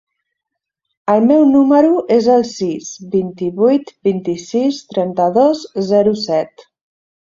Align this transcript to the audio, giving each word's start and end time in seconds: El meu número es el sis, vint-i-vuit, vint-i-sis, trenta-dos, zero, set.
El 1.13 1.21
meu 1.31 1.45
número 1.49 1.99
es 2.17 2.31
el 2.37 2.47
sis, 2.55 2.89
vint-i-vuit, 3.13 3.95
vint-i-sis, 4.11 4.85
trenta-dos, 4.93 5.67
zero, 5.95 6.21
set. 6.29 6.71